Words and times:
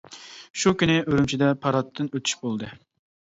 شۇ 0.61 0.71
كۈنى 0.81 0.95
ئۈرۈمچىدە 1.01 1.51
پاراتتىن 1.65 2.09
ئۆتۈش 2.13 2.35
بولدى. 2.47 2.73